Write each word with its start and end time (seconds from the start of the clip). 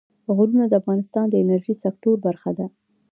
غرونه 0.35 0.65
د 0.67 0.73
افغانستان 0.81 1.25
د 1.29 1.33
انرژۍ 1.43 1.75
سکتور 1.83 2.15
برخه 2.25 2.51
ده. 2.57 2.65